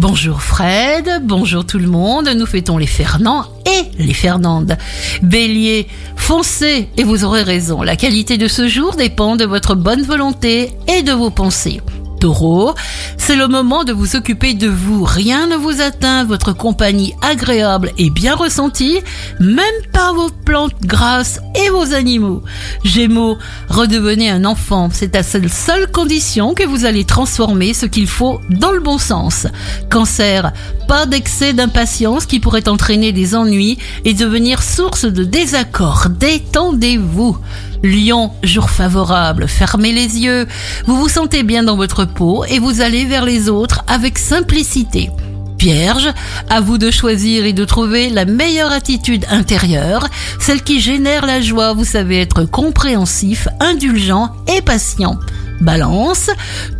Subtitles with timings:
[0.00, 4.78] Bonjour Fred, bonjour tout le monde, nous fêtons les Fernand et les Fernandes.
[5.20, 10.00] Bélier, foncez et vous aurez raison, la qualité de ce jour dépend de votre bonne
[10.00, 11.82] volonté et de vos pensées.
[12.20, 12.74] Taureau,
[13.16, 15.04] c'est le moment de vous occuper de vous.
[15.04, 19.00] Rien ne vous atteint, votre compagnie agréable et bien ressentie,
[19.40, 22.42] même par vos plantes grasses et vos animaux.
[22.84, 23.38] Gémeaux,
[23.68, 24.90] redevenez un enfant.
[24.92, 28.98] C'est à cette seule condition que vous allez transformer ce qu'il faut dans le bon
[28.98, 29.46] sens.
[29.90, 30.52] Cancer,
[30.86, 36.08] pas d'excès d'impatience qui pourrait entraîner des ennuis et devenir source de désaccord.
[36.10, 37.38] Détendez-vous.
[37.82, 40.46] Lion, jour favorable, fermez les yeux,
[40.86, 45.10] vous vous sentez bien dans votre peau et vous allez vers les autres avec simplicité.
[45.58, 46.08] Vierge,
[46.48, 51.40] à vous de choisir et de trouver la meilleure attitude intérieure, celle qui génère la
[51.40, 55.18] joie, vous savez être compréhensif, indulgent et patient.
[55.60, 56.30] Balance,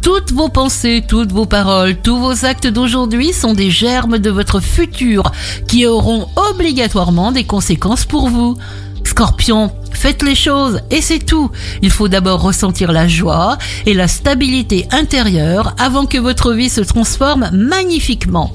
[0.01, 4.61] toutes vos pensées, toutes vos paroles, tous vos actes d'aujourd'hui sont des germes de votre
[4.61, 5.31] futur
[5.67, 8.57] qui auront obligatoirement des conséquences pour vous.
[9.05, 11.51] Scorpion, faites les choses et c'est tout.
[11.83, 16.81] Il faut d'abord ressentir la joie et la stabilité intérieure avant que votre vie se
[16.81, 18.51] transforme magnifiquement.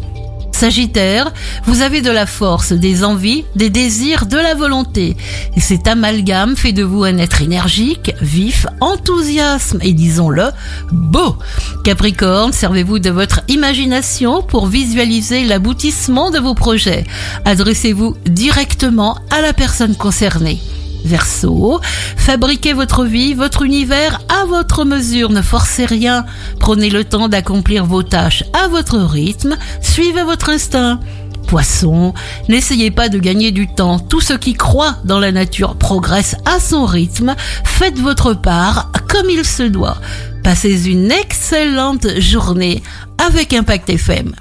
[0.51, 1.31] Sagittaire,
[1.66, 5.16] vous avez de la force, des envies, des désirs, de la volonté.
[5.55, 10.47] Et cet amalgame fait de vous un être énergique, vif, enthousiasme et disons-le,
[10.91, 11.35] beau.
[11.83, 17.03] Capricorne, servez-vous de votre imagination pour visualiser l'aboutissement de vos projets.
[17.43, 20.59] Adressez-vous directement à la personne concernée.
[21.06, 21.80] Verseau,
[22.17, 26.25] fabriquez votre vie, votre univers à votre mesure, ne forcez rien,
[26.59, 31.00] prenez le temps d'accomplir vos tâches à votre rythme, suivez votre instinct.
[31.47, 32.16] Poisson,
[32.50, 36.59] n'essayez pas de gagner du temps, tout ce qui croit dans la nature progresse à
[36.59, 39.97] son rythme, faites votre part comme il se doit.
[40.44, 42.81] Passez une excellente journée
[43.19, 44.34] avec Impact FM.